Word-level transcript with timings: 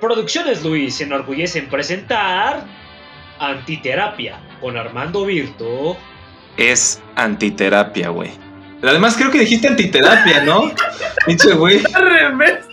Producciones 0.00 0.62
Luis 0.62 0.96
se 0.96 1.04
enorgullece 1.04 1.58
en 1.58 1.68
presentar 1.68 2.64
Antiterapia 3.38 4.38
con 4.60 4.76
Armando 4.76 5.24
Virto. 5.24 5.96
Es 6.56 7.02
antiterapia, 7.16 8.10
güey. 8.10 8.30
Además 8.82 9.16
creo 9.16 9.30
que 9.30 9.40
dijiste 9.40 9.68
antiterapia, 9.68 10.44
¿no? 10.44 10.70
Pinche 11.26 11.52
güey. 11.54 11.82
Da 11.82 12.00
remeso. 12.00 12.68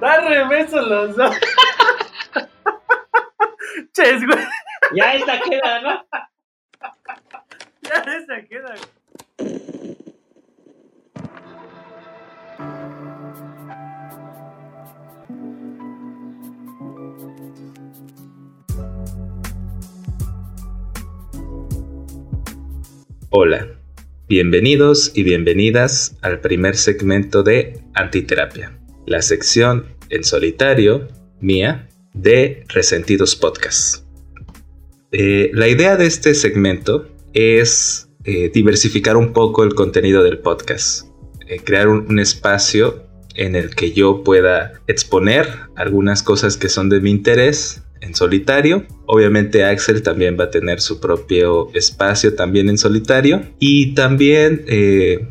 Da 0.00 0.20
remeso 0.28 0.80
los 0.82 1.16
dos. 1.16 1.36
Ches, 3.92 4.26
güey. 4.26 4.44
Ya 4.94 5.14
esta 5.14 5.40
queda, 5.40 5.80
¿no? 5.80 6.06
Ya 7.82 8.12
esa 8.12 8.42
queda. 8.48 8.74
Hola, 23.38 23.68
bienvenidos 24.30 25.12
y 25.14 25.22
bienvenidas 25.22 26.16
al 26.22 26.40
primer 26.40 26.74
segmento 26.74 27.42
de 27.42 27.82
Antiterapia, 27.92 28.78
la 29.04 29.20
sección 29.20 29.84
en 30.08 30.24
solitario 30.24 31.06
mía 31.42 31.86
de 32.14 32.64
Resentidos 32.68 33.36
Podcast. 33.36 34.06
Eh, 35.12 35.50
la 35.52 35.68
idea 35.68 35.98
de 35.98 36.06
este 36.06 36.32
segmento 36.32 37.10
es 37.34 38.08
eh, 38.24 38.50
diversificar 38.54 39.18
un 39.18 39.34
poco 39.34 39.64
el 39.64 39.74
contenido 39.74 40.22
del 40.22 40.38
podcast, 40.38 41.06
eh, 41.46 41.60
crear 41.62 41.88
un, 41.88 42.06
un 42.08 42.18
espacio 42.18 43.05
en 43.36 43.54
el 43.54 43.74
que 43.74 43.92
yo 43.92 44.22
pueda 44.24 44.72
exponer 44.86 45.48
algunas 45.76 46.22
cosas 46.22 46.56
que 46.56 46.68
son 46.68 46.88
de 46.88 47.00
mi 47.00 47.10
interés 47.10 47.82
en 48.00 48.14
solitario. 48.14 48.84
Obviamente 49.06 49.64
Axel 49.64 50.02
también 50.02 50.36
va 50.38 50.44
a 50.44 50.50
tener 50.50 50.80
su 50.80 51.00
propio 51.00 51.70
espacio 51.74 52.34
también 52.34 52.68
en 52.68 52.78
solitario. 52.78 53.42
Y 53.58 53.94
también 53.94 54.64
eh, 54.66 55.28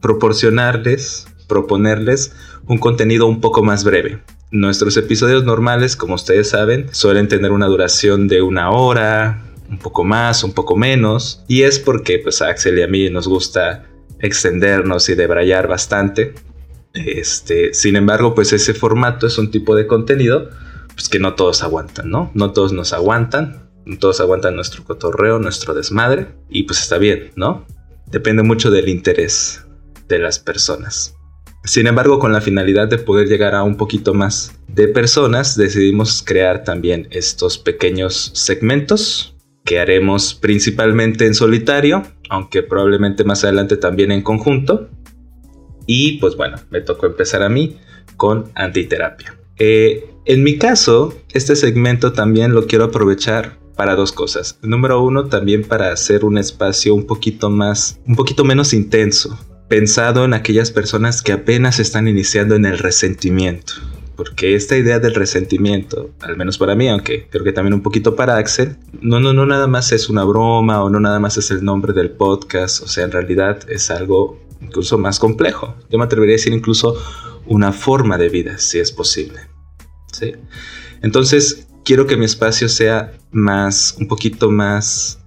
proporcionarles, 0.00 1.26
proponerles 1.48 2.32
un 2.66 2.78
contenido 2.78 3.26
un 3.26 3.40
poco 3.40 3.62
más 3.62 3.84
breve. 3.84 4.20
Nuestros 4.50 4.96
episodios 4.96 5.44
normales, 5.44 5.96
como 5.96 6.14
ustedes 6.14 6.50
saben, 6.50 6.86
suelen 6.92 7.28
tener 7.28 7.52
una 7.52 7.66
duración 7.66 8.28
de 8.28 8.42
una 8.42 8.70
hora, 8.70 9.42
un 9.70 9.78
poco 9.78 10.04
más, 10.04 10.44
un 10.44 10.52
poco 10.52 10.76
menos. 10.76 11.42
Y 11.48 11.62
es 11.62 11.78
porque 11.78 12.18
pues 12.18 12.42
Axel 12.42 12.78
y 12.78 12.82
a 12.82 12.88
mí 12.88 13.08
nos 13.10 13.26
gusta 13.26 13.86
extendernos 14.20 15.08
y 15.08 15.14
debrayar 15.14 15.68
bastante. 15.68 16.34
Este, 16.94 17.72
sin 17.74 17.96
embargo, 17.96 18.34
pues 18.34 18.52
ese 18.52 18.74
formato 18.74 19.26
es 19.26 19.38
un 19.38 19.50
tipo 19.50 19.74
de 19.74 19.86
contenido 19.86 20.50
pues 20.94 21.08
que 21.08 21.18
no 21.18 21.34
todos 21.34 21.62
aguantan, 21.62 22.10
¿no? 22.10 22.30
No 22.34 22.52
todos 22.52 22.72
nos 22.72 22.92
aguantan, 22.92 23.70
no 23.86 23.98
todos 23.98 24.20
aguantan 24.20 24.56
nuestro 24.56 24.84
cotorreo, 24.84 25.38
nuestro 25.38 25.74
desmadre, 25.74 26.28
y 26.50 26.64
pues 26.64 26.80
está 26.80 26.98
bien, 26.98 27.32
¿no? 27.34 27.66
Depende 28.10 28.42
mucho 28.42 28.70
del 28.70 28.88
interés 28.88 29.64
de 30.08 30.18
las 30.18 30.38
personas. 30.38 31.16
Sin 31.64 31.86
embargo, 31.86 32.18
con 32.18 32.32
la 32.32 32.40
finalidad 32.40 32.88
de 32.88 32.98
poder 32.98 33.28
llegar 33.28 33.54
a 33.54 33.62
un 33.62 33.76
poquito 33.76 34.14
más 34.14 34.52
de 34.68 34.88
personas, 34.88 35.56
decidimos 35.56 36.22
crear 36.26 36.64
también 36.64 37.06
estos 37.10 37.56
pequeños 37.56 38.32
segmentos 38.34 39.36
que 39.64 39.78
haremos 39.78 40.34
principalmente 40.34 41.24
en 41.26 41.34
solitario, 41.34 42.02
aunque 42.28 42.62
probablemente 42.64 43.22
más 43.22 43.44
adelante 43.44 43.76
también 43.76 44.10
en 44.10 44.22
conjunto. 44.22 44.90
Y 45.86 46.18
pues 46.18 46.36
bueno, 46.36 46.56
me 46.70 46.80
tocó 46.80 47.06
empezar 47.06 47.42
a 47.42 47.48
mí 47.48 47.78
con 48.16 48.50
antiterapia. 48.54 49.36
Eh, 49.58 50.08
en 50.24 50.42
mi 50.42 50.58
caso, 50.58 51.14
este 51.32 51.56
segmento 51.56 52.12
también 52.12 52.54
lo 52.54 52.66
quiero 52.66 52.84
aprovechar 52.84 53.58
para 53.76 53.96
dos 53.96 54.12
cosas. 54.12 54.58
Número 54.62 55.02
uno, 55.02 55.26
también 55.26 55.64
para 55.64 55.92
hacer 55.92 56.24
un 56.24 56.38
espacio 56.38 56.94
un 56.94 57.06
poquito 57.06 57.50
más, 57.50 57.98
un 58.06 58.16
poquito 58.16 58.44
menos 58.44 58.72
intenso, 58.72 59.38
pensado 59.68 60.24
en 60.24 60.34
aquellas 60.34 60.70
personas 60.70 61.22
que 61.22 61.32
apenas 61.32 61.80
están 61.80 62.06
iniciando 62.06 62.54
en 62.54 62.66
el 62.66 62.78
resentimiento. 62.78 63.74
Porque 64.16 64.54
esta 64.54 64.76
idea 64.76 64.98
del 64.98 65.14
resentimiento, 65.14 66.10
al 66.20 66.36
menos 66.36 66.58
para 66.58 66.74
mí, 66.74 66.88
aunque 66.88 67.26
creo 67.30 67.42
que 67.44 67.52
también 67.52 67.74
un 67.74 67.82
poquito 67.82 68.14
para 68.14 68.36
Axel, 68.36 68.76
no, 69.00 69.18
no, 69.18 69.32
no 69.32 69.46
nada 69.46 69.66
más 69.66 69.90
es 69.90 70.10
una 70.10 70.22
broma 70.22 70.84
o 70.84 70.90
no 70.90 71.00
nada 71.00 71.18
más 71.18 71.38
es 71.38 71.50
el 71.50 71.64
nombre 71.64 71.92
del 71.92 72.10
podcast, 72.10 72.82
o 72.82 72.88
sea, 72.88 73.04
en 73.04 73.12
realidad 73.12 73.60
es 73.68 73.90
algo 73.90 74.38
incluso 74.62 74.98
más 74.98 75.18
complejo. 75.18 75.74
Yo 75.90 75.98
me 75.98 76.04
atrevería 76.04 76.34
a 76.34 76.38
decir 76.38 76.52
incluso 76.52 76.96
una 77.46 77.72
forma 77.72 78.18
de 78.18 78.28
vida, 78.28 78.58
si 78.58 78.78
es 78.78 78.92
posible. 78.92 79.40
¿sí? 80.12 80.34
Entonces, 81.02 81.66
quiero 81.84 82.06
que 82.06 82.16
mi 82.16 82.24
espacio 82.24 82.68
sea 82.68 83.12
más, 83.32 83.96
un 83.98 84.08
poquito 84.08 84.50
más 84.50 85.20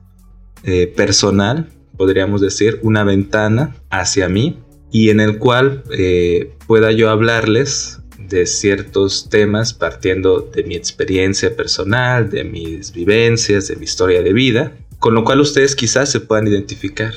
eh, 0.64 0.88
personal, 0.88 1.70
podríamos 1.98 2.42
decir, 2.42 2.80
una 2.82 3.04
ventana 3.04 3.76
hacia 3.90 4.30
mí 4.30 4.60
y 4.92 5.10
en 5.10 5.20
el 5.20 5.38
cual 5.38 5.84
eh, 5.92 6.54
pueda 6.68 6.92
yo 6.92 7.10
hablarles 7.10 8.00
de 8.18 8.46
ciertos 8.46 9.30
temas 9.30 9.74
partiendo 9.74 10.40
de 10.42 10.64
mi 10.64 10.76
experiencia 10.76 11.56
personal, 11.56 12.30
de 12.30 12.44
mis 12.44 12.92
vivencias, 12.92 13.68
de 13.68 13.76
mi 13.76 13.86
historia 13.86 14.24
de 14.24 14.34
vida, 14.34 14.74
con 15.00 15.14
lo 15.14 15.24
cual 15.24 15.42
ustedes 15.42 15.76
quizás 15.76 16.10
se 16.12 16.22
puedan 16.22 16.48
identificar 16.48 17.14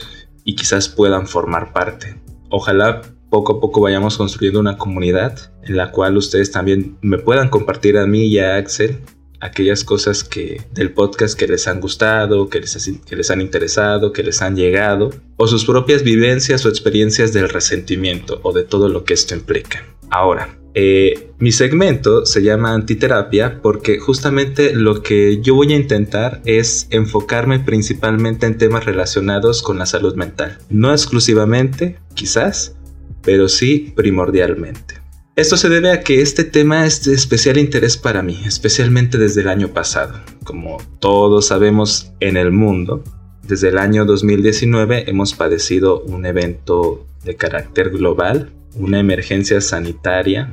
y 0.48 0.54
quizás 0.54 0.88
puedan 0.88 1.26
formar 1.26 1.74
parte. 1.74 2.18
Ojalá 2.48 3.02
poco 3.28 3.52
a 3.52 3.60
poco 3.60 3.82
vayamos 3.82 4.16
construyendo 4.16 4.58
una 4.58 4.78
comunidad 4.78 5.52
en 5.62 5.76
la 5.76 5.92
cual 5.92 6.16
ustedes 6.16 6.50
también 6.50 6.96
me 7.02 7.18
puedan 7.18 7.50
compartir 7.50 7.98
a 7.98 8.06
mí 8.06 8.24
y 8.28 8.38
a 8.38 8.56
Axel 8.56 8.98
aquellas 9.40 9.84
cosas 9.84 10.24
que 10.24 10.62
del 10.72 10.94
podcast 10.94 11.38
que 11.38 11.46
les 11.46 11.68
han 11.68 11.82
gustado, 11.82 12.48
que 12.48 12.60
les, 12.60 12.90
que 13.06 13.14
les 13.14 13.30
han 13.30 13.42
interesado, 13.42 14.10
que 14.14 14.22
les 14.22 14.40
han 14.40 14.56
llegado, 14.56 15.10
o 15.36 15.46
sus 15.46 15.66
propias 15.66 16.02
vivencias 16.02 16.64
o 16.64 16.70
experiencias 16.70 17.34
del 17.34 17.50
resentimiento 17.50 18.40
o 18.42 18.54
de 18.54 18.64
todo 18.64 18.88
lo 18.88 19.04
que 19.04 19.12
esto 19.12 19.34
implica. 19.34 19.84
Ahora, 20.08 20.58
eh, 20.80 21.32
mi 21.40 21.50
segmento 21.50 22.24
se 22.24 22.44
llama 22.44 22.72
antiterapia 22.72 23.60
porque 23.60 23.98
justamente 23.98 24.72
lo 24.76 25.02
que 25.02 25.40
yo 25.42 25.56
voy 25.56 25.72
a 25.72 25.76
intentar 25.76 26.40
es 26.44 26.86
enfocarme 26.90 27.58
principalmente 27.58 28.46
en 28.46 28.58
temas 28.58 28.84
relacionados 28.84 29.60
con 29.60 29.76
la 29.76 29.86
salud 29.86 30.14
mental. 30.14 30.58
No 30.70 30.92
exclusivamente, 30.92 31.98
quizás, 32.14 32.76
pero 33.22 33.48
sí 33.48 33.92
primordialmente. 33.96 35.02
Esto 35.34 35.56
se 35.56 35.68
debe 35.68 35.90
a 35.90 36.02
que 36.02 36.22
este 36.22 36.44
tema 36.44 36.86
es 36.86 37.04
de 37.04 37.14
especial 37.14 37.58
interés 37.58 37.96
para 37.96 38.22
mí, 38.22 38.40
especialmente 38.46 39.18
desde 39.18 39.40
el 39.40 39.48
año 39.48 39.72
pasado. 39.72 40.20
Como 40.44 40.78
todos 41.00 41.48
sabemos 41.48 42.12
en 42.20 42.36
el 42.36 42.52
mundo, 42.52 43.02
desde 43.42 43.70
el 43.70 43.78
año 43.78 44.04
2019 44.04 45.10
hemos 45.10 45.34
padecido 45.34 46.02
un 46.02 46.24
evento 46.24 47.04
de 47.24 47.34
carácter 47.34 47.90
global, 47.90 48.52
una 48.78 49.00
emergencia 49.00 49.60
sanitaria 49.60 50.50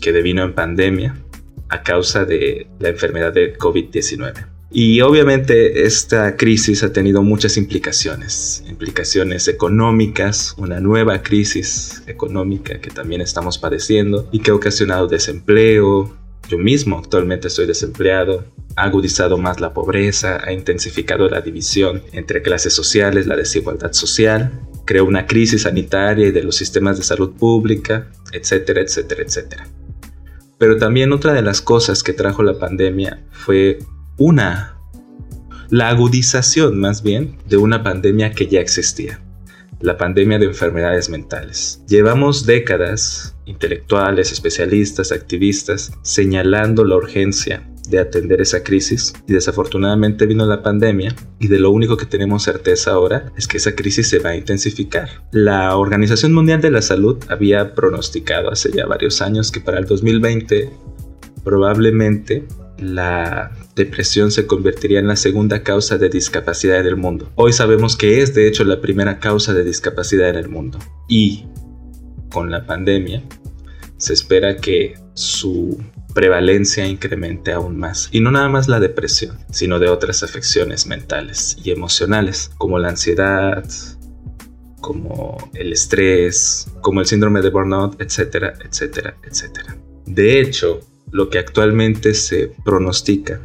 que 0.00 0.12
devino 0.12 0.42
en 0.44 0.54
pandemia 0.54 1.16
a 1.68 1.82
causa 1.82 2.24
de 2.24 2.68
la 2.78 2.90
enfermedad 2.90 3.32
de 3.32 3.56
COVID-19. 3.56 4.54
Y 4.70 5.00
obviamente 5.02 5.86
esta 5.86 6.36
crisis 6.36 6.82
ha 6.82 6.92
tenido 6.92 7.22
muchas 7.22 7.56
implicaciones, 7.56 8.64
implicaciones 8.68 9.46
económicas, 9.46 10.54
una 10.58 10.80
nueva 10.80 11.22
crisis 11.22 12.02
económica 12.08 12.80
que 12.80 12.90
también 12.90 13.20
estamos 13.20 13.56
padeciendo 13.56 14.28
y 14.32 14.40
que 14.40 14.50
ha 14.50 14.54
ocasionado 14.54 15.06
desempleo. 15.06 16.16
Yo 16.48 16.58
mismo 16.58 16.98
actualmente 16.98 17.46
estoy 17.46 17.66
desempleado, 17.66 18.44
ha 18.74 18.82
agudizado 18.82 19.38
más 19.38 19.60
la 19.60 19.72
pobreza, 19.72 20.40
ha 20.44 20.52
intensificado 20.52 21.28
la 21.28 21.40
división 21.40 22.02
entre 22.12 22.42
clases 22.42 22.72
sociales, 22.72 23.28
la 23.28 23.36
desigualdad 23.36 23.92
social, 23.92 24.60
creó 24.84 25.04
una 25.04 25.26
crisis 25.26 25.62
sanitaria 25.62 26.28
y 26.28 26.32
de 26.32 26.42
los 26.42 26.56
sistemas 26.56 26.98
de 26.98 27.04
salud 27.04 27.32
pública, 27.32 28.10
etcétera, 28.32 28.80
etcétera, 28.80 29.22
etcétera. 29.22 29.66
Pero 30.58 30.78
también 30.78 31.12
otra 31.12 31.32
de 31.32 31.42
las 31.42 31.60
cosas 31.60 32.02
que 32.02 32.12
trajo 32.12 32.42
la 32.42 32.58
pandemia 32.58 33.22
fue 33.30 33.78
una, 34.18 34.78
la 35.70 35.88
agudización 35.88 36.78
más 36.78 37.02
bien 37.02 37.36
de 37.48 37.56
una 37.56 37.82
pandemia 37.82 38.32
que 38.32 38.46
ya 38.46 38.60
existía, 38.60 39.20
la 39.80 39.98
pandemia 39.98 40.38
de 40.38 40.46
enfermedades 40.46 41.08
mentales. 41.08 41.82
Llevamos 41.88 42.46
décadas, 42.46 43.36
intelectuales, 43.46 44.32
especialistas, 44.32 45.12
activistas, 45.12 45.92
señalando 46.02 46.84
la 46.84 46.96
urgencia 46.96 47.68
de 47.88 47.98
atender 47.98 48.40
esa 48.40 48.62
crisis 48.62 49.12
y 49.26 49.32
desafortunadamente 49.32 50.26
vino 50.26 50.46
la 50.46 50.62
pandemia 50.62 51.14
y 51.38 51.48
de 51.48 51.58
lo 51.58 51.70
único 51.70 51.96
que 51.96 52.06
tenemos 52.06 52.42
certeza 52.42 52.92
ahora 52.92 53.32
es 53.36 53.46
que 53.46 53.58
esa 53.58 53.74
crisis 53.74 54.08
se 54.08 54.18
va 54.18 54.30
a 54.30 54.36
intensificar. 54.36 55.08
La 55.32 55.76
Organización 55.76 56.32
Mundial 56.32 56.60
de 56.60 56.70
la 56.70 56.82
Salud 56.82 57.18
había 57.28 57.74
pronosticado 57.74 58.50
hace 58.50 58.70
ya 58.72 58.86
varios 58.86 59.20
años 59.22 59.50
que 59.50 59.60
para 59.60 59.78
el 59.78 59.86
2020 59.86 60.70
probablemente 61.44 62.46
la 62.78 63.52
depresión 63.76 64.30
se 64.30 64.46
convertiría 64.46 64.98
en 64.98 65.08
la 65.08 65.16
segunda 65.16 65.62
causa 65.62 65.98
de 65.98 66.08
discapacidad 66.08 66.80
en 66.80 66.86
el 66.86 66.96
mundo. 66.96 67.30
Hoy 67.34 67.52
sabemos 67.52 67.96
que 67.96 68.22
es 68.22 68.34
de 68.34 68.48
hecho 68.48 68.64
la 68.64 68.80
primera 68.80 69.18
causa 69.18 69.54
de 69.54 69.64
discapacidad 69.64 70.30
en 70.30 70.36
el 70.36 70.48
mundo. 70.48 70.78
Y 71.08 71.46
con 72.30 72.50
la 72.50 72.66
pandemia 72.66 73.22
se 74.04 74.12
espera 74.12 74.56
que 74.56 74.94
su 75.14 75.82
prevalencia 76.14 76.86
incremente 76.86 77.52
aún 77.52 77.78
más. 77.78 78.08
Y 78.12 78.20
no 78.20 78.30
nada 78.30 78.48
más 78.48 78.68
la 78.68 78.80
depresión, 78.80 79.38
sino 79.50 79.78
de 79.78 79.88
otras 79.88 80.22
afecciones 80.22 80.86
mentales 80.86 81.56
y 81.64 81.70
emocionales, 81.70 82.50
como 82.58 82.78
la 82.78 82.90
ansiedad, 82.90 83.64
como 84.80 85.38
el 85.54 85.72
estrés, 85.72 86.68
como 86.82 87.00
el 87.00 87.06
síndrome 87.06 87.40
de 87.40 87.48
burnout, 87.48 88.00
etcétera, 88.00 88.52
etcétera, 88.62 89.16
etcétera. 89.24 89.76
De 90.04 90.40
hecho, 90.40 90.80
lo 91.10 91.30
que 91.30 91.38
actualmente 91.38 92.12
se 92.12 92.52
pronostica 92.62 93.40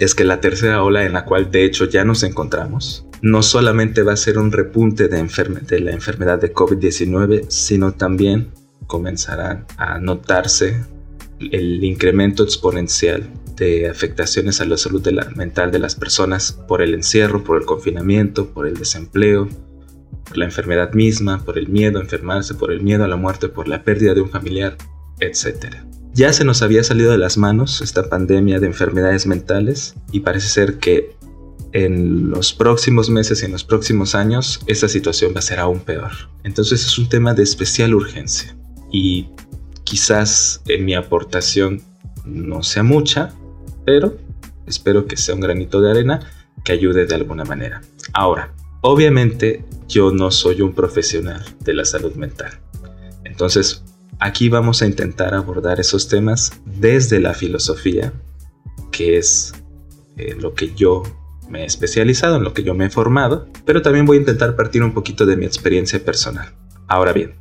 es 0.00 0.16
que 0.16 0.24
la 0.24 0.40
tercera 0.40 0.82
ola 0.82 1.04
en 1.04 1.12
la 1.12 1.24
cual 1.24 1.50
de 1.52 1.64
hecho 1.64 1.84
ya 1.84 2.04
nos 2.04 2.24
encontramos, 2.24 3.06
no 3.22 3.42
solamente 3.42 4.02
va 4.02 4.14
a 4.14 4.16
ser 4.16 4.38
un 4.38 4.50
repunte 4.50 5.06
de, 5.06 5.22
de 5.22 5.80
la 5.80 5.92
enfermedad 5.92 6.40
de 6.40 6.52
COVID-19, 6.52 7.46
sino 7.48 7.92
también 7.92 8.50
comenzarán 8.90 9.64
a 9.78 9.98
notarse 9.98 10.84
el 11.38 11.82
incremento 11.82 12.42
exponencial 12.42 13.30
de 13.56 13.88
afectaciones 13.88 14.60
a 14.60 14.64
la 14.64 14.76
salud 14.76 15.06
mental 15.36 15.70
de 15.70 15.78
las 15.78 15.94
personas 15.94 16.52
por 16.52 16.82
el 16.82 16.92
encierro, 16.92 17.44
por 17.44 17.58
el 17.58 17.66
confinamiento, 17.66 18.50
por 18.50 18.66
el 18.66 18.76
desempleo, 18.76 19.48
por 20.24 20.36
la 20.36 20.46
enfermedad 20.46 20.92
misma, 20.92 21.44
por 21.44 21.56
el 21.56 21.68
miedo 21.68 21.98
a 21.98 22.02
enfermarse, 22.02 22.54
por 22.54 22.72
el 22.72 22.82
miedo 22.82 23.04
a 23.04 23.08
la 23.08 23.16
muerte, 23.16 23.48
por 23.48 23.68
la 23.68 23.84
pérdida 23.84 24.12
de 24.14 24.22
un 24.22 24.30
familiar, 24.30 24.76
etc. 25.20 25.76
Ya 26.12 26.32
se 26.32 26.44
nos 26.44 26.62
había 26.62 26.82
salido 26.82 27.12
de 27.12 27.18
las 27.18 27.38
manos 27.38 27.80
esta 27.80 28.08
pandemia 28.08 28.58
de 28.58 28.66
enfermedades 28.66 29.26
mentales 29.26 29.94
y 30.10 30.20
parece 30.20 30.48
ser 30.48 30.78
que 30.78 31.16
en 31.72 32.30
los 32.30 32.52
próximos 32.52 33.08
meses 33.10 33.42
y 33.42 33.44
en 33.44 33.52
los 33.52 33.62
próximos 33.62 34.16
años 34.16 34.60
esa 34.66 34.88
situación 34.88 35.32
va 35.34 35.38
a 35.38 35.42
ser 35.42 35.60
aún 35.60 35.80
peor. 35.80 36.10
Entonces 36.42 36.84
es 36.84 36.98
un 36.98 37.08
tema 37.08 37.32
de 37.34 37.44
especial 37.44 37.94
urgencia 37.94 38.56
y 38.90 39.28
quizás 39.84 40.62
en 40.66 40.84
mi 40.84 40.94
aportación 40.94 41.82
no 42.24 42.62
sea 42.62 42.82
mucha, 42.82 43.34
pero 43.84 44.16
espero 44.66 45.06
que 45.06 45.16
sea 45.16 45.34
un 45.34 45.40
granito 45.40 45.80
de 45.80 45.90
arena 45.90 46.20
que 46.64 46.72
ayude 46.72 47.06
de 47.06 47.14
alguna 47.14 47.44
manera. 47.44 47.80
Ahora, 48.12 48.54
obviamente 48.82 49.64
yo 49.88 50.12
no 50.12 50.30
soy 50.30 50.60
un 50.62 50.74
profesional 50.74 51.44
de 51.60 51.74
la 51.74 51.84
salud 51.84 52.14
mental. 52.14 52.60
Entonces, 53.24 53.82
aquí 54.18 54.48
vamos 54.48 54.82
a 54.82 54.86
intentar 54.86 55.34
abordar 55.34 55.80
esos 55.80 56.08
temas 56.08 56.52
desde 56.64 57.20
la 57.20 57.34
filosofía, 57.34 58.12
que 58.92 59.18
es 59.18 59.52
eh, 60.16 60.36
lo 60.38 60.54
que 60.54 60.74
yo 60.74 61.02
me 61.48 61.62
he 61.62 61.64
especializado, 61.64 62.36
en 62.36 62.44
lo 62.44 62.54
que 62.54 62.62
yo 62.62 62.74
me 62.74 62.86
he 62.86 62.90
formado, 62.90 63.48
pero 63.64 63.82
también 63.82 64.06
voy 64.06 64.18
a 64.18 64.20
intentar 64.20 64.54
partir 64.54 64.82
un 64.82 64.94
poquito 64.94 65.26
de 65.26 65.36
mi 65.36 65.46
experiencia 65.46 66.02
personal. 66.04 66.54
Ahora 66.86 67.12
bien, 67.12 67.34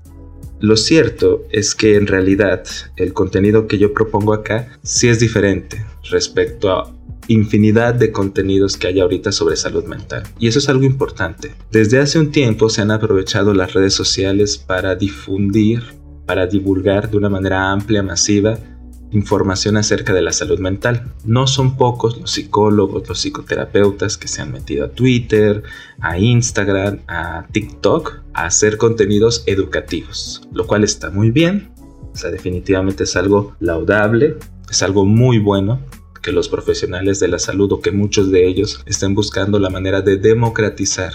lo 0.59 0.75
cierto 0.75 1.43
es 1.51 1.73
que 1.73 1.95
en 1.95 2.07
realidad 2.07 2.63
el 2.97 3.13
contenido 3.13 3.67
que 3.67 3.77
yo 3.77 3.93
propongo 3.93 4.33
acá 4.33 4.79
sí 4.83 5.07
es 5.07 5.19
diferente 5.19 5.85
respecto 6.09 6.71
a 6.71 6.93
infinidad 7.27 7.93
de 7.93 8.11
contenidos 8.11 8.75
que 8.75 8.87
hay 8.87 8.99
ahorita 8.99 9.31
sobre 9.31 9.55
salud 9.55 9.85
mental. 9.85 10.23
Y 10.39 10.47
eso 10.47 10.59
es 10.59 10.67
algo 10.67 10.83
importante. 10.83 11.53
Desde 11.71 11.99
hace 11.99 12.19
un 12.19 12.31
tiempo 12.31 12.69
se 12.69 12.81
han 12.81 12.91
aprovechado 12.91 13.53
las 13.53 13.73
redes 13.73 13.93
sociales 13.93 14.57
para 14.57 14.95
difundir, 14.95 15.83
para 16.25 16.47
divulgar 16.47 17.09
de 17.09 17.17
una 17.17 17.29
manera 17.29 17.71
amplia, 17.71 18.03
masiva, 18.03 18.57
información 19.11 19.77
acerca 19.77 20.13
de 20.13 20.21
la 20.21 20.31
salud 20.31 20.59
mental. 20.59 21.13
No 21.25 21.47
son 21.47 21.77
pocos 21.77 22.19
los 22.19 22.31
psicólogos, 22.31 23.07
los 23.07 23.19
psicoterapeutas 23.19 24.17
que 24.17 24.27
se 24.27 24.41
han 24.41 24.51
metido 24.51 24.85
a 24.85 24.89
Twitter, 24.89 25.63
a 25.99 26.17
Instagram, 26.17 26.99
a 27.07 27.47
TikTok 27.51 28.21
a 28.33 28.45
hacer 28.45 28.77
contenidos 28.77 29.43
educativos, 29.47 30.41
lo 30.51 30.67
cual 30.67 30.83
está 30.83 31.09
muy 31.09 31.31
bien. 31.31 31.71
O 32.13 32.17
sea, 32.17 32.31
definitivamente 32.31 33.03
es 33.03 33.15
algo 33.15 33.55
laudable, 33.59 34.37
es 34.69 34.83
algo 34.83 35.05
muy 35.05 35.39
bueno 35.39 35.79
que 36.21 36.31
los 36.31 36.49
profesionales 36.49 37.19
de 37.19 37.29
la 37.29 37.39
salud 37.39 37.71
o 37.71 37.81
que 37.81 37.91
muchos 37.91 38.29
de 38.31 38.47
ellos 38.47 38.81
estén 38.85 39.15
buscando 39.15 39.57
la 39.59 39.69
manera 39.69 40.01
de 40.01 40.17
democratizar 40.17 41.13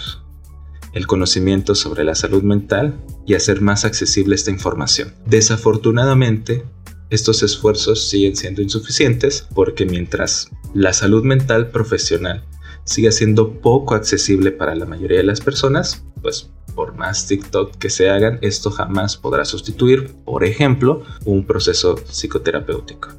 el 0.93 1.07
conocimiento 1.07 1.75
sobre 1.75 2.03
la 2.03 2.15
salud 2.15 2.41
mental 2.41 2.97
y 3.25 3.35
hacer 3.35 3.61
más 3.61 3.85
accesible 3.85 4.33
esta 4.33 4.49
información. 4.49 5.13
Desafortunadamente, 5.25 6.63
estos 7.09 7.43
esfuerzos 7.43 8.07
siguen 8.07 8.35
siendo 8.35 8.61
insuficientes 8.61 9.47
porque 9.53 9.85
mientras 9.85 10.49
la 10.73 10.93
salud 10.93 11.23
mental 11.23 11.69
profesional 11.69 12.43
siga 12.83 13.11
siendo 13.11 13.59
poco 13.61 13.95
accesible 13.95 14.51
para 14.51 14.75
la 14.75 14.85
mayoría 14.85 15.17
de 15.17 15.23
las 15.23 15.41
personas, 15.41 16.03
pues 16.21 16.49
por 16.75 16.95
más 16.95 17.27
TikTok 17.27 17.75
que 17.77 17.89
se 17.89 18.09
hagan, 18.09 18.37
esto 18.41 18.69
jamás 18.69 19.17
podrá 19.17 19.45
sustituir, 19.45 20.13
por 20.25 20.43
ejemplo, 20.43 21.03
un 21.23 21.45
proceso 21.45 21.95
psicoterapéutico, 21.95 23.09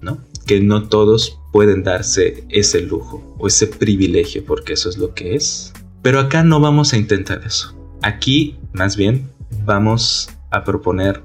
¿no? 0.00 0.18
Que 0.46 0.60
no 0.60 0.88
todos 0.88 1.40
pueden 1.52 1.84
darse 1.84 2.44
ese 2.48 2.80
lujo 2.82 3.36
o 3.38 3.46
ese 3.46 3.66
privilegio, 3.68 4.44
porque 4.44 4.72
eso 4.72 4.88
es 4.88 4.98
lo 4.98 5.14
que 5.14 5.34
es. 5.36 5.72
Pero 6.02 6.20
acá 6.20 6.42
no 6.42 6.60
vamos 6.60 6.92
a 6.92 6.96
intentar 6.96 7.42
eso. 7.46 7.74
Aquí, 8.02 8.58
más 8.72 8.96
bien, 8.96 9.30
vamos 9.64 10.28
a 10.50 10.64
proponer 10.64 11.22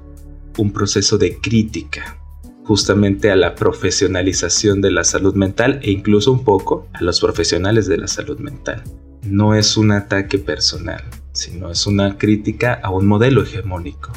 un 0.58 0.72
proceso 0.72 1.18
de 1.18 1.38
crítica 1.38 2.18
justamente 2.64 3.30
a 3.30 3.36
la 3.36 3.54
profesionalización 3.54 4.80
de 4.80 4.90
la 4.90 5.04
salud 5.04 5.34
mental 5.34 5.80
e 5.82 5.90
incluso 5.90 6.32
un 6.32 6.44
poco 6.44 6.88
a 6.94 7.02
los 7.02 7.20
profesionales 7.20 7.86
de 7.86 7.98
la 7.98 8.08
salud 8.08 8.38
mental. 8.38 8.82
No 9.22 9.54
es 9.54 9.76
un 9.76 9.92
ataque 9.92 10.38
personal, 10.38 11.02
sino 11.32 11.70
es 11.70 11.86
una 11.86 12.16
crítica 12.16 12.74
a 12.82 12.90
un 12.90 13.06
modelo 13.06 13.42
hegemónico 13.42 14.12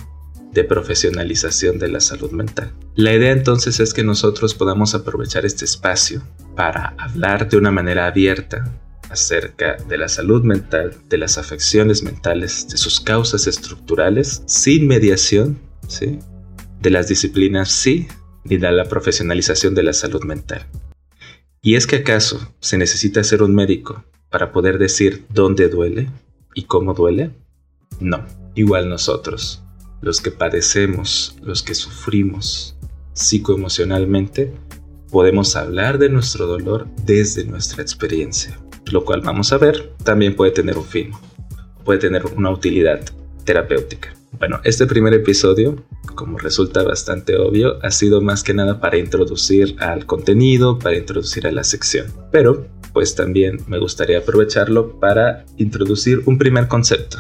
de 0.54 0.64
profesionalización 0.64 1.78
de 1.78 1.90
la 1.90 2.00
salud 2.00 2.32
mental. 2.32 2.74
La 2.96 3.14
idea 3.14 3.32
entonces 3.32 3.80
es 3.80 3.94
que 3.94 4.04
nosotros 4.04 4.56
podamos 4.56 4.96
aprovechar 4.96 5.46
este 5.46 5.66
espacio 5.66 6.24
para 6.56 6.96
hablar 6.98 7.50
de 7.50 7.58
una 7.58 7.72
manera 7.72 8.08
abierta 8.08 8.74
acerca 9.10 9.78
de 9.88 9.98
la 9.98 10.08
salud 10.08 10.44
mental, 10.44 10.96
de 11.08 11.18
las 11.18 11.38
afecciones 11.38 12.02
mentales, 12.02 12.68
de 12.70 12.78
sus 12.78 13.00
causas 13.00 13.48
estructurales, 13.48 14.42
sin 14.46 14.88
mediación 14.88 15.60
De 16.82 16.90
las 16.90 17.08
disciplinas 17.08 17.72
sí, 17.72 18.08
ni 18.44 18.58
de 18.58 18.72
la 18.72 18.86
profesionalización 18.86 19.76
de 19.76 19.84
la 19.84 19.94
salud 19.94 20.24
mental. 20.24 20.68
¿Y 21.62 21.76
es 21.76 21.88
que 21.88 21.98
acaso 21.98 22.54
se 22.60 22.78
necesita 22.78 23.24
ser 23.24 23.44
un 23.44 23.54
médico 23.54 24.04
para 24.30 24.52
poder 24.52 24.78
decir 24.78 25.26
dónde 25.30 25.70
duele 25.70 26.10
y 26.54 26.64
cómo 26.64 26.94
duele? 26.94 27.32
No, 28.00 28.26
igual 28.56 28.90
nosotros, 28.90 29.64
los 30.02 30.22
que 30.22 30.32
padecemos, 30.32 31.36
los 31.42 31.64
que 31.64 31.74
sufrimos 31.74 32.78
psicoemocionalmente, 33.14 34.54
podemos 35.12 35.56
hablar 35.56 35.98
de 35.98 36.10
nuestro 36.10 36.46
dolor 36.46 36.88
desde 37.06 37.44
nuestra 37.46 37.82
experiencia, 37.82 38.60
lo 38.92 39.04
cual 39.04 39.22
vamos 39.22 39.52
a 39.52 39.58
ver 39.58 39.94
también 40.04 40.36
puede 40.36 40.52
tener 40.52 40.78
un 40.78 40.86
fin, 40.86 41.12
puede 41.84 42.00
tener 42.00 42.26
una 42.26 42.52
utilidad 42.52 43.02
terapéutica. 43.44 44.14
Bueno, 44.40 44.60
este 44.64 44.86
primer 44.86 45.16
episodio, 45.16 45.84
como 46.14 46.38
resulta 46.38 46.84
bastante 46.84 47.38
obvio, 47.38 47.84
ha 47.84 47.90
sido 47.90 48.22
más 48.22 48.44
que 48.44 48.54
nada 48.54 48.80
para 48.80 48.98
introducir 48.98 49.76
al 49.80 50.06
contenido, 50.06 50.78
para 50.78 50.96
introducir 50.96 51.48
a 51.48 51.52
la 51.52 51.64
sección. 51.64 52.06
Pero, 52.32 52.68
pues 52.94 53.16
también 53.16 53.58
me 53.68 53.80
gustaría 53.80 54.20
aprovecharlo 54.20 55.00
para 55.00 55.44
introducir 55.58 56.22
un 56.26 56.38
primer 56.38 56.68
concepto 56.68 57.18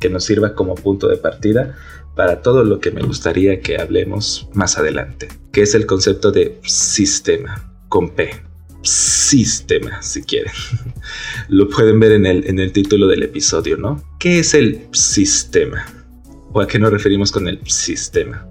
que 0.00 0.10
nos 0.10 0.24
sirva 0.24 0.54
como 0.54 0.74
punto 0.74 1.06
de 1.06 1.16
partida 1.16 1.76
para 2.16 2.42
todo 2.42 2.64
lo 2.64 2.80
que 2.80 2.90
me 2.90 3.02
gustaría 3.02 3.60
que 3.60 3.80
hablemos 3.80 4.48
más 4.52 4.78
adelante, 4.78 5.28
que 5.52 5.62
es 5.62 5.76
el 5.76 5.86
concepto 5.86 6.32
de 6.32 6.58
sistema, 6.64 7.72
con 7.88 8.10
P. 8.10 8.30
Sistema, 8.82 10.02
si 10.02 10.22
quieren. 10.22 10.52
Lo 11.48 11.68
pueden 11.68 12.00
ver 12.00 12.12
en 12.12 12.26
el, 12.26 12.46
en 12.48 12.58
el 12.58 12.72
título 12.72 13.06
del 13.06 13.22
episodio, 13.22 13.76
¿no? 13.76 14.02
¿Qué 14.18 14.40
es 14.40 14.54
el 14.54 14.86
sistema? 14.92 15.95
O 16.56 16.62
a 16.62 16.66
qué 16.66 16.78
nos 16.78 16.90
referimos 16.90 17.30
con 17.30 17.46
el 17.48 17.60
sistema. 17.66 18.48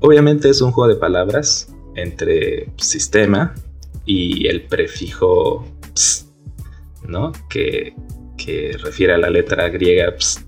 Obviamente 0.00 0.48
es 0.48 0.60
un 0.60 0.72
juego 0.72 0.92
de 0.92 0.98
palabras 0.98 1.72
entre 1.94 2.68
sistema 2.76 3.54
y 4.04 4.48
el 4.48 4.62
prefijo 4.62 5.64
ps, 5.94 6.26
¿no? 7.06 7.30
Que, 7.48 7.94
que 8.36 8.76
refiere 8.82 9.14
a 9.14 9.18
la 9.18 9.30
letra 9.30 9.68
griega 9.68 10.12
ps, 10.16 10.44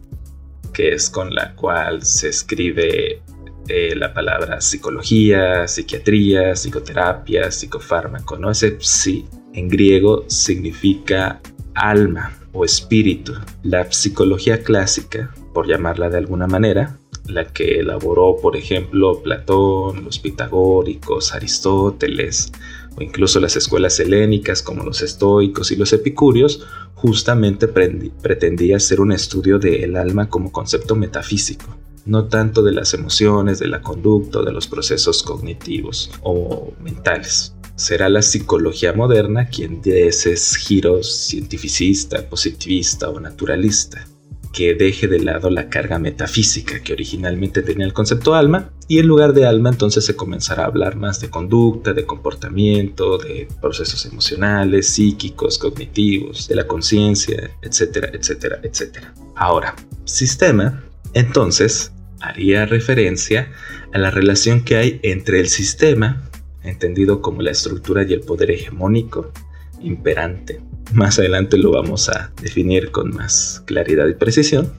que 0.73 0.89
es 0.89 1.09
con 1.09 1.33
la 1.33 1.55
cual 1.55 2.03
se 2.03 2.31
escribe 2.31 3.23
eh, 3.69 3.95
la 3.95 4.13
palabra 4.13 4.61
psicología, 4.61 5.69
psiquiatría, 5.69 6.57
psicoterapia, 6.57 7.53
psicofármaco. 7.53 8.37
Ese 8.51 8.77
psi 8.81 9.25
en 9.55 9.69
griego 9.69 10.25
significa 10.27 11.41
alma 11.75 12.37
o 12.59 12.65
espíritu. 12.65 13.33
La 13.63 13.91
psicología 13.93 14.63
clásica 14.63 15.33
por 15.55 15.67
llamarla 15.67 16.09
de 16.11 16.19
alguna 16.19 16.47
manera, 16.47 16.99
la 17.27 17.47
que 17.53 17.81
elaboró, 17.81 18.37
por 18.41 18.57
ejemplo, 18.57 19.23
Platón, 19.23 20.05
los 20.05 20.19
pitagóricos, 20.19 21.35
Aristóteles, 21.35 22.53
o 22.97 23.03
incluso 23.03 23.39
las 23.41 23.57
escuelas 23.57 24.01
helénicas 24.01 24.63
como 24.63 24.83
los 24.83 25.03
estoicos 25.03 25.71
y 25.71 25.77
los 25.77 25.93
epicúreos, 25.93 26.67
justamente 26.95 27.69
pretendía 27.69 28.81
ser 28.81 29.01
un 29.01 29.13
estudio 29.13 29.59
del 29.59 29.97
alma 29.97 30.29
como 30.29 30.53
concepto 30.53 30.97
metafísico. 30.97 31.77
no 32.07 32.25
tanto 32.25 32.63
de 32.63 32.73
las 32.73 32.95
emociones, 32.95 33.59
de 33.59 33.69
la 33.69 33.83
conducta, 33.83 34.41
de 34.41 34.51
los 34.51 34.67
procesos 34.67 35.23
cognitivos 35.23 36.11
o 36.23 36.73
mentales. 36.81 37.55
Será 37.79 38.09
la 38.09 38.23
psicología 38.23 38.93
moderna 38.93 39.47
quien 39.47 39.81
dé 39.81 40.09
ese 40.09 40.37
giro 40.37 41.05
cientificista, 41.05 42.29
positivista 42.29 43.09
o 43.09 43.21
naturalista 43.21 44.05
que 44.53 44.75
deje 44.75 45.07
de 45.07 45.21
lado 45.21 45.49
la 45.49 45.69
carga 45.69 46.01
metafísica 46.01 46.81
que 46.83 46.93
originalmente 46.93 47.63
tenía 47.63 47.87
el 47.87 47.93
concepto 47.93 48.35
alma 48.35 48.71
y 48.89 48.99
en 48.99 49.07
lugar 49.07 49.33
de 49.33 49.47
alma 49.47 49.69
entonces 49.71 50.05
se 50.05 50.17
comenzará 50.17 50.65
a 50.65 50.67
hablar 50.67 50.97
más 50.97 51.21
de 51.21 51.31
conducta, 51.31 51.93
de 51.93 52.05
comportamiento, 52.05 53.19
de 53.19 53.47
procesos 53.61 54.05
emocionales, 54.07 54.89
psíquicos, 54.89 55.59
cognitivos, 55.59 56.49
de 56.49 56.57
la 56.57 56.67
conciencia, 56.67 57.53
etcétera, 57.63 58.11
etcétera, 58.13 58.59
etcétera. 58.65 59.15
Ahora, 59.37 59.77
sistema 60.05 60.83
entonces 61.15 61.93
haría 62.21 62.67
referencia 62.67 63.53
a 63.93 63.99
la 63.99 64.11
relación 64.11 64.65
que 64.65 64.77
hay 64.77 65.01
entre 65.05 65.39
el 65.39 65.49
sistema, 65.49 66.28
entendido 66.63 67.21
como 67.23 67.43
la 67.43 67.51
estructura 67.51 68.05
y 68.05 68.13
el 68.13 68.21
poder 68.21 68.51
hegemónico, 68.51 69.33
imperante, 69.81 70.61
más 70.93 71.19
adelante 71.19 71.59
lo 71.59 71.71
vamos 71.71 72.09
a 72.09 72.33
definir 72.41 72.91
con 72.91 73.15
más 73.15 73.63
claridad 73.67 74.07
y 74.09 74.15
precisión. 74.15 74.73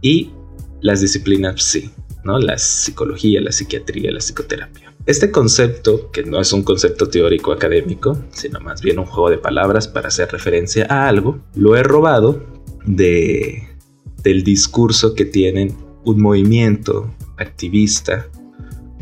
Y 0.00 0.30
las 0.80 1.00
disciplinas 1.00 1.62
sí, 1.62 1.90
¿no? 2.24 2.38
La 2.38 2.58
psicología, 2.58 3.40
la 3.40 3.52
psiquiatría, 3.52 4.10
la 4.10 4.18
psicoterapia. 4.18 4.92
Este 5.06 5.30
concepto, 5.30 6.10
que 6.10 6.22
no 6.22 6.40
es 6.40 6.52
un 6.52 6.62
concepto 6.62 7.08
teórico 7.08 7.52
académico, 7.52 8.16
sino 8.30 8.60
más 8.60 8.82
bien 8.82 8.98
un 8.98 9.06
juego 9.06 9.30
de 9.30 9.38
palabras 9.38 9.88
para 9.88 10.08
hacer 10.08 10.30
referencia 10.30 10.86
a 10.88 11.08
algo, 11.08 11.40
lo 11.54 11.76
he 11.76 11.82
robado 11.82 12.44
de, 12.84 13.68
del 14.22 14.44
discurso 14.44 15.14
que 15.14 15.24
tienen 15.24 15.74
un 16.04 16.20
movimiento 16.20 17.12
activista 17.36 18.28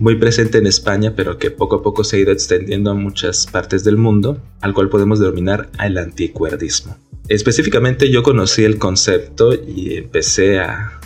muy 0.00 0.16
presente 0.16 0.56
en 0.58 0.66
España, 0.66 1.12
pero 1.14 1.36
que 1.36 1.50
poco 1.50 1.76
a 1.76 1.82
poco 1.82 2.04
se 2.04 2.16
ha 2.16 2.20
ido 2.20 2.32
extendiendo 2.32 2.90
a 2.90 2.94
muchas 2.94 3.46
partes 3.46 3.84
del 3.84 3.98
mundo, 3.98 4.42
al 4.62 4.72
cual 4.72 4.88
podemos 4.88 5.20
denominar 5.20 5.68
el 5.78 5.98
anticuerdismo. 5.98 6.96
Específicamente 7.28 8.10
yo 8.10 8.22
conocí 8.22 8.64
el 8.64 8.78
concepto 8.78 9.52
y 9.54 9.94
empecé 9.94 10.58
a, 10.58 10.96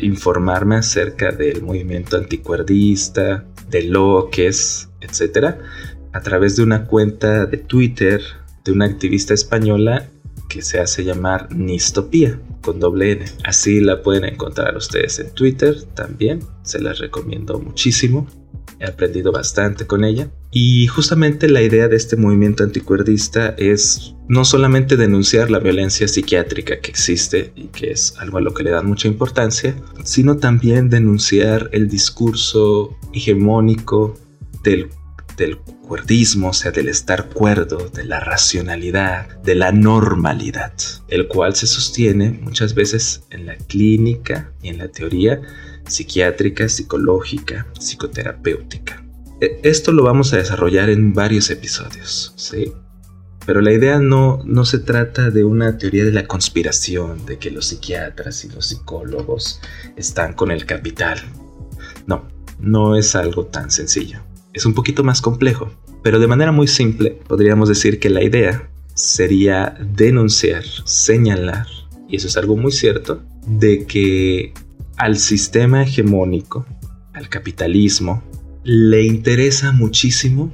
informarme 0.00 0.76
acerca 0.76 1.30
del 1.30 1.60
movimiento 1.60 2.16
anticuerdista, 2.16 3.44
de 3.68 3.82
loques, 3.82 4.88
etc., 5.02 5.56
a 6.10 6.20
través 6.22 6.56
de 6.56 6.62
una 6.62 6.86
cuenta 6.86 7.44
de 7.44 7.58
Twitter 7.58 8.22
de 8.64 8.72
una 8.72 8.86
activista 8.86 9.34
española 9.34 10.08
que 10.48 10.62
se 10.62 10.80
hace 10.80 11.04
llamar 11.04 11.54
Nistopía 11.54 12.40
con 12.62 12.80
doble 12.80 13.12
N. 13.12 13.24
Así 13.44 13.80
la 13.80 14.02
pueden 14.02 14.24
encontrar 14.24 14.76
ustedes 14.76 15.18
en 15.18 15.30
Twitter 15.34 15.82
también. 15.94 16.40
Se 16.62 16.80
las 16.80 16.98
recomiendo 16.98 17.58
muchísimo. 17.58 18.26
He 18.78 18.86
aprendido 18.86 19.30
bastante 19.32 19.86
con 19.86 20.04
ella. 20.04 20.30
Y 20.50 20.86
justamente 20.86 21.48
la 21.48 21.62
idea 21.62 21.88
de 21.88 21.96
este 21.96 22.16
movimiento 22.16 22.62
anticuerdista 22.62 23.54
es 23.58 24.14
no 24.28 24.44
solamente 24.44 24.96
denunciar 24.96 25.50
la 25.50 25.58
violencia 25.58 26.08
psiquiátrica 26.08 26.80
que 26.80 26.90
existe 26.90 27.52
y 27.54 27.68
que 27.68 27.90
es 27.90 28.14
algo 28.18 28.38
a 28.38 28.40
lo 28.40 28.54
que 28.54 28.62
le 28.62 28.70
dan 28.70 28.86
mucha 28.86 29.08
importancia, 29.08 29.76
sino 30.04 30.38
también 30.38 30.90
denunciar 30.90 31.70
el 31.72 31.88
discurso 31.88 32.96
hegemónico 33.12 34.14
del, 34.62 34.88
del 35.36 35.58
cuerdismo, 35.58 36.50
o 36.50 36.52
sea, 36.52 36.70
del 36.70 36.88
estar 36.88 37.28
cuerdo, 37.28 37.88
de 37.88 38.04
la 38.04 38.20
racionalidad, 38.20 39.40
de 39.42 39.54
la 39.54 39.72
normalidad, 39.72 40.72
el 41.08 41.28
cual 41.28 41.54
se 41.54 41.66
sostiene 41.66 42.30
muchas 42.30 42.74
veces 42.74 43.24
en 43.30 43.46
la 43.46 43.56
clínica 43.56 44.52
y 44.62 44.68
en 44.68 44.78
la 44.78 44.88
teoría 44.88 45.40
psiquiátrica, 45.86 46.68
psicológica, 46.68 47.66
psicoterapéutica. 47.78 49.04
E, 49.40 49.60
esto 49.64 49.92
lo 49.92 50.04
vamos 50.04 50.32
a 50.32 50.36
desarrollar 50.36 50.90
en 50.90 51.12
varios 51.12 51.50
episodios, 51.50 52.32
¿sí? 52.36 52.72
Pero 53.44 53.60
la 53.60 53.72
idea 53.72 53.98
no, 53.98 54.40
no 54.44 54.64
se 54.64 54.78
trata 54.78 55.30
de 55.30 55.42
una 55.42 55.76
teoría 55.76 56.04
de 56.04 56.12
la 56.12 56.28
conspiración, 56.28 57.26
de 57.26 57.38
que 57.38 57.50
los 57.50 57.66
psiquiatras 57.66 58.44
y 58.44 58.50
los 58.50 58.66
psicólogos 58.66 59.60
están 59.96 60.34
con 60.34 60.52
el 60.52 60.64
capital. 60.64 61.20
No, 62.06 62.28
no 62.60 62.94
es 62.94 63.16
algo 63.16 63.46
tan 63.46 63.72
sencillo 63.72 64.22
es 64.52 64.66
un 64.66 64.74
poquito 64.74 65.02
más 65.04 65.20
complejo, 65.20 65.70
pero 66.02 66.18
de 66.18 66.26
manera 66.26 66.52
muy 66.52 66.66
simple 66.66 67.18
podríamos 67.26 67.68
decir 67.68 67.98
que 67.98 68.10
la 68.10 68.22
idea 68.22 68.70
sería 68.94 69.76
denunciar, 69.94 70.64
señalar, 70.84 71.66
y 72.08 72.16
eso 72.16 72.26
es 72.26 72.36
algo 72.36 72.56
muy 72.56 72.72
cierto, 72.72 73.22
de 73.46 73.86
que 73.86 74.52
al 74.96 75.16
sistema 75.18 75.82
hegemónico, 75.82 76.66
al 77.14 77.28
capitalismo, 77.28 78.22
le 78.64 79.02
interesa 79.04 79.72
muchísimo 79.72 80.52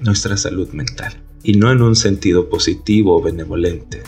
nuestra 0.00 0.36
salud 0.36 0.70
mental. 0.70 1.12
Y 1.42 1.56
no 1.56 1.70
en 1.70 1.82
un 1.82 1.94
sentido 1.94 2.48
positivo 2.48 3.18
o 3.18 3.22
benevolente, 3.22 4.02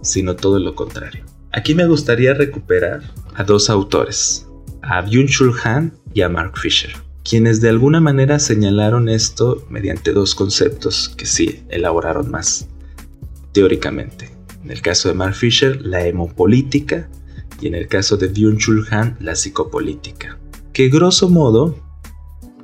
sino 0.00 0.36
todo 0.36 0.60
lo 0.60 0.76
contrario. 0.76 1.24
Aquí 1.52 1.74
me 1.74 1.88
gustaría 1.88 2.34
recuperar 2.34 3.02
a 3.34 3.42
dos 3.42 3.68
autores, 3.68 4.46
a 4.80 5.02
Byung-Chul 5.02 5.54
Han 5.64 5.92
y 6.14 6.22
a 6.22 6.28
Mark 6.28 6.56
Fisher 6.56 7.07
quienes 7.28 7.60
de 7.60 7.68
alguna 7.68 8.00
manera 8.00 8.38
señalaron 8.38 9.10
esto 9.10 9.66
mediante 9.68 10.12
dos 10.12 10.34
conceptos 10.34 11.10
que 11.10 11.26
sí 11.26 11.62
elaboraron 11.68 12.30
más 12.30 12.68
teóricamente. 13.52 14.30
En 14.64 14.70
el 14.70 14.80
caso 14.80 15.08
de 15.08 15.14
Mark 15.14 15.34
Fisher, 15.34 15.84
la 15.84 16.06
hemopolítica 16.06 17.10
y 17.60 17.66
en 17.66 17.74
el 17.74 17.86
caso 17.86 18.16
de 18.16 18.32
Byung-Chul 18.32 19.16
la 19.20 19.34
psicopolítica, 19.34 20.38
que 20.72 20.88
grosso 20.88 21.28
modo 21.28 21.78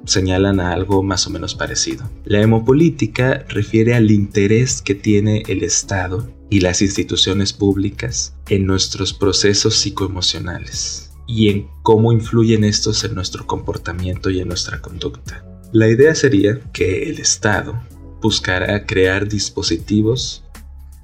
señalan 0.06 0.60
a 0.60 0.72
algo 0.72 1.02
más 1.02 1.26
o 1.26 1.30
menos 1.30 1.54
parecido. 1.54 2.08
La 2.24 2.40
hemopolítica 2.40 3.44
refiere 3.48 3.94
al 3.94 4.10
interés 4.10 4.80
que 4.80 4.94
tiene 4.94 5.42
el 5.48 5.62
Estado 5.62 6.30
y 6.48 6.60
las 6.60 6.80
instituciones 6.80 7.52
públicas 7.52 8.34
en 8.48 8.66
nuestros 8.66 9.12
procesos 9.12 9.74
psicoemocionales 9.74 11.13
y 11.26 11.48
en 11.50 11.68
cómo 11.82 12.12
influyen 12.12 12.64
estos 12.64 13.04
en 13.04 13.14
nuestro 13.14 13.46
comportamiento 13.46 14.30
y 14.30 14.40
en 14.40 14.48
nuestra 14.48 14.80
conducta. 14.80 15.44
La 15.72 15.88
idea 15.88 16.14
sería 16.14 16.60
que 16.72 17.10
el 17.10 17.18
Estado 17.18 17.80
buscará 18.20 18.86
crear 18.86 19.28
dispositivos, 19.28 20.44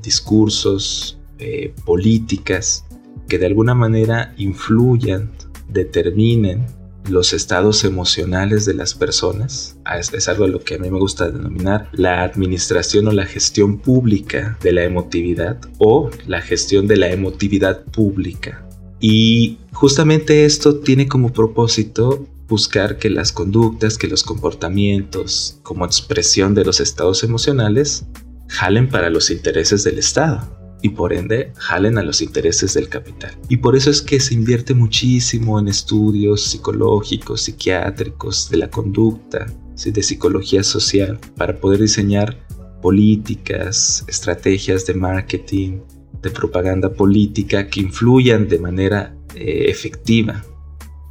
discursos, 0.01 1.19
eh, 1.39 1.75
políticas 1.85 2.85
que 3.29 3.39
de 3.39 3.47
alguna 3.47 3.75
manera 3.75 4.35
influyan, 4.37 5.31
determinen 5.69 6.67
los 7.09 7.33
estados 7.33 7.85
emocionales 7.85 8.65
de 8.67 8.75
las 8.75 8.95
personas. 8.95 9.79
Ah, 9.85 9.99
es, 9.99 10.13
es, 10.13 10.29
algo 10.29 10.45
a 10.45 10.49
lo 10.49 10.61
que 10.61 10.75
a 10.75 10.79
mí 10.79 10.91
me 10.91 10.99
gusta 10.99 11.31
denominar 11.31 11.89
la 11.93 12.23
administración 12.23 13.09
o 13.09 13.13
la 13.13 13.27
gestión 13.27 13.79
pública 13.79 14.59
de 14.63 14.73
la 14.73 14.85
emotividad 14.85 15.59
o 15.79 16.11
la 16.27 16.41
gestión 16.41 16.87
de 16.87 16.97
la 16.97 17.11
emotividad 17.11 17.85
pública. 17.85 18.67
Y 19.01 19.59
justamente 19.73 20.45
esto 20.45 20.81
tiene 20.81 21.09
como 21.09 21.33
propósito 21.33 22.27
buscar 22.49 22.99
que 22.99 23.09
las 23.09 23.33
conductas, 23.33 23.97
que 23.97 24.09
los 24.09 24.23
comportamientos 24.23 25.59
como 25.63 25.87
expresión 25.87 26.55
de 26.55 26.65
los 26.65 26.81
estados 26.81 27.23
emocionales 27.25 28.05
jalen 28.49 28.89
para 28.89 29.09
los 29.09 29.31
intereses 29.31 29.85
del 29.85 29.99
Estado 29.99 30.61
y 30.83 30.91
por 30.91 31.13
ende 31.13 31.53
jalen 31.57 31.99
a 31.99 32.03
los 32.03 32.21
intereses 32.21 32.75
del 32.75 32.89
capital. 32.89 33.37
Y 33.49 33.59
por 33.59 33.77
eso 33.77 33.91
es 33.91 34.03
que 34.03 34.19
se 34.19 34.35
invierte 34.35 34.75
muchísimo 34.75 35.59
en 35.59 35.69
estudios 35.69 36.43
psicológicos, 36.43 37.43
psiquiátricos, 37.43 38.51
de 38.51 38.57
la 38.59 38.71
conducta, 38.71 39.47
de 39.85 40.03
psicología 40.03 40.63
social, 40.63 41.19
para 41.37 41.59
poder 41.59 41.81
diseñar 41.81 42.37
políticas, 42.83 44.05
estrategias 44.09 44.87
de 44.87 44.95
marketing, 44.95 45.81
de 46.23 46.31
propaganda 46.31 46.93
política 46.93 47.69
que 47.69 47.81
influyan 47.81 48.49
de 48.49 48.59
manera 48.59 49.15
eh, 49.35 49.67
efectiva 49.69 50.45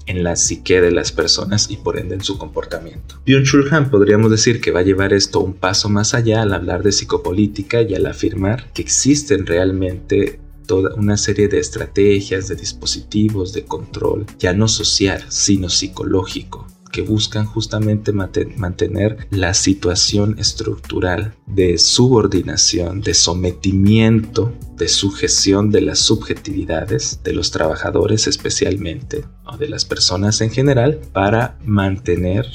en 0.10 0.24
la 0.24 0.36
psique 0.36 0.82
de 0.82 0.92
las 0.92 1.12
personas 1.12 1.70
y 1.70 1.78
por 1.78 2.00
ende 2.00 2.16
en 2.16 2.22
su 2.22 2.38
comportamiento. 2.38 3.22
Byung-Chul 3.26 3.90
podríamos 3.90 4.32
decir 4.32 4.60
que 4.60 4.72
va 4.72 4.80
a 4.80 4.84
llevar 4.84 5.14
esto 5.14 5.40
un 5.40 5.54
paso 5.54 5.88
más 5.88 6.16
allá 6.16 6.42
al 6.42 6.54
hablar 6.54 6.82
de 6.82 6.92
psicopolítica 6.92 7.84
y 7.84 7.94
al 7.94 8.08
afirmar 8.08 8.72
que 8.74 8.82
existen 8.82 9.46
realmente 9.46 10.40
toda 10.66 10.94
una 10.96 11.18
serie 11.18 11.48
de 11.48 11.60
estrategias, 11.60 12.48
de 12.48 12.56
dispositivos 12.56 13.54
de 13.54 13.66
control, 13.66 14.26
ya 14.38 14.54
no 14.54 14.68
social, 14.68 15.24
sino 15.30 15.70
psicológico, 15.70 16.68
que 16.92 17.02
buscan 17.02 17.46
justamente 17.46 18.12
mantener 18.12 19.28
la 19.32 19.54
situación 19.54 20.38
estructural 20.40 21.34
de 21.46 21.78
subordinación, 21.78 23.02
de 23.02 23.14
sometimiento, 23.14 24.54
de 24.78 24.88
sujeción 24.88 25.72
de 25.72 25.82
las 25.82 26.00
subjetividades 26.00 27.20
de 27.24 27.34
los 27.34 27.52
trabajadores 27.52 28.28
especialmente 28.28 29.26
o 29.46 29.58
de 29.58 29.70
las 29.70 29.86
personas 29.86 30.42
en 30.42 30.52
general 30.52 31.00
para 31.14 31.58
mantener 31.64 32.46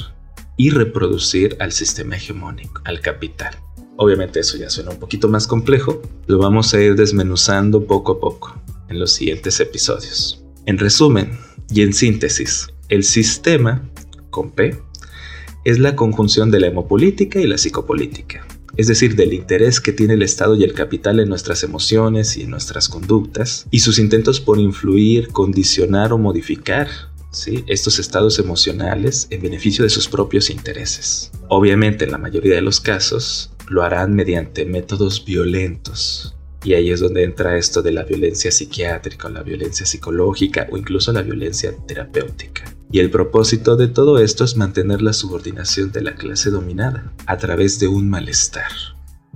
y 0.56 0.70
reproducir 0.70 1.56
al 1.60 1.72
sistema 1.72 2.16
hegemónico, 2.16 2.80
al 2.84 3.00
capital. 3.00 3.54
Obviamente 3.96 4.40
eso 4.40 4.56
ya 4.56 4.70
suena 4.70 4.90
un 4.90 4.98
poquito 4.98 5.28
más 5.28 5.46
complejo, 5.46 6.02
lo 6.26 6.38
vamos 6.38 6.74
a 6.74 6.80
ir 6.80 6.96
desmenuzando 6.96 7.86
poco 7.86 8.12
a 8.12 8.20
poco 8.20 8.60
en 8.88 8.98
los 8.98 9.12
siguientes 9.12 9.60
episodios. 9.60 10.44
En 10.66 10.78
resumen, 10.78 11.38
Y 11.70 11.80
en 11.80 11.94
síntesis, 11.94 12.68
el 12.88 13.02
sistema, 13.04 13.88
con 14.34 14.50
P, 14.50 14.76
es 15.64 15.78
la 15.78 15.94
conjunción 15.94 16.50
de 16.50 16.58
la 16.58 16.66
hemopolítica 16.66 17.40
y 17.40 17.46
la 17.46 17.56
psicopolítica, 17.56 18.44
es 18.76 18.88
decir, 18.88 19.14
del 19.14 19.32
interés 19.32 19.80
que 19.80 19.92
tiene 19.92 20.14
el 20.14 20.22
Estado 20.22 20.56
y 20.56 20.64
el 20.64 20.74
capital 20.74 21.20
en 21.20 21.28
nuestras 21.28 21.62
emociones 21.62 22.36
y 22.36 22.42
en 22.42 22.50
nuestras 22.50 22.88
conductas, 22.88 23.66
y 23.70 23.78
sus 23.78 24.00
intentos 24.00 24.40
por 24.40 24.58
influir, 24.58 25.28
condicionar 25.28 26.12
o 26.12 26.18
modificar 26.18 26.88
estos 27.66 27.98
estados 27.98 28.38
emocionales 28.38 29.26
en 29.30 29.42
beneficio 29.42 29.84
de 29.84 29.90
sus 29.90 30.08
propios 30.08 30.50
intereses. 30.50 31.30
Obviamente, 31.48 32.04
en 32.04 32.12
la 32.12 32.18
mayoría 32.18 32.54
de 32.54 32.62
los 32.62 32.80
casos, 32.80 33.50
lo 33.68 33.82
harán 33.82 34.14
mediante 34.14 34.64
métodos 34.64 35.24
violentos. 35.24 36.34
Y 36.64 36.72
ahí 36.72 36.90
es 36.90 37.00
donde 37.00 37.24
entra 37.24 37.58
esto 37.58 37.82
de 37.82 37.92
la 37.92 38.04
violencia 38.04 38.50
psiquiátrica 38.50 39.28
la 39.28 39.42
violencia 39.42 39.84
psicológica 39.84 40.66
o 40.70 40.78
incluso 40.78 41.12
la 41.12 41.22
violencia 41.22 41.74
terapéutica. 41.86 42.64
Y 42.90 43.00
el 43.00 43.10
propósito 43.10 43.76
de 43.76 43.88
todo 43.88 44.18
esto 44.18 44.44
es 44.44 44.56
mantener 44.56 45.02
la 45.02 45.12
subordinación 45.12 45.92
de 45.92 46.00
la 46.00 46.14
clase 46.14 46.50
dominada 46.50 47.12
a 47.26 47.36
través 47.36 47.78
de 47.80 47.88
un 47.88 48.08
malestar, 48.08 48.70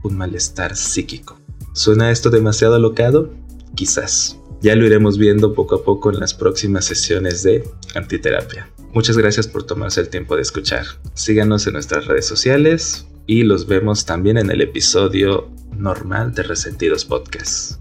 un 0.02 0.16
malestar 0.16 0.76
psíquico. 0.76 1.38
¿Suena 1.74 2.10
esto 2.10 2.30
demasiado 2.30 2.76
alocado? 2.76 3.34
Quizás. 3.74 4.38
Ya 4.62 4.74
lo 4.74 4.86
iremos 4.86 5.18
viendo 5.18 5.54
poco 5.54 5.76
a 5.76 5.84
poco 5.84 6.10
en 6.10 6.18
las 6.18 6.34
próximas 6.34 6.84
sesiones 6.84 7.42
de 7.42 7.68
antiterapia. 7.94 8.70
Muchas 8.92 9.18
gracias 9.18 9.46
por 9.46 9.64
tomarse 9.64 10.00
el 10.00 10.08
tiempo 10.08 10.34
de 10.34 10.42
escuchar. 10.42 10.84
Síganos 11.14 11.66
en 11.66 11.74
nuestras 11.74 12.06
redes 12.06 12.26
sociales 12.26 13.06
y 13.28 13.42
los 13.42 13.66
vemos 13.66 14.06
también 14.06 14.38
en 14.38 14.50
el 14.50 14.62
episodio 14.62 15.48
normal 15.76 16.34
de 16.34 16.42
Resentidos 16.42 17.04
Podcast. 17.04 17.78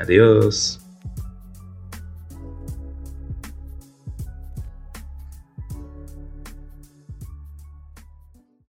Adiós. 0.00 0.81